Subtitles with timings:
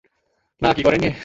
[0.61, 1.09] না কি করেননি?